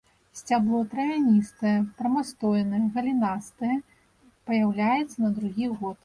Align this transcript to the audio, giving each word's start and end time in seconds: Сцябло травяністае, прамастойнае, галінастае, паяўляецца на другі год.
Сцябло 0.37 0.77
травяністае, 0.93 1.73
прамастойнае, 1.99 2.79
галінастае, 2.95 3.75
паяўляецца 4.49 5.17
на 5.27 5.31
другі 5.37 5.69
год. 5.83 5.97